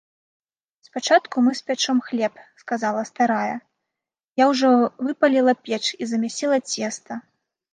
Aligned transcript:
-Спачатку 0.87 1.35
мы 1.47 1.51
спячом 1.59 1.99
хлеб,- 2.07 2.33
сказала 2.63 3.03
старая,- 3.11 3.55
я 4.43 4.49
ўжо 4.53 4.69
выпаліла 5.07 5.53
печ 5.65 5.83
і 5.83 6.03
замясіла 6.15 6.57
цеста 6.71 7.13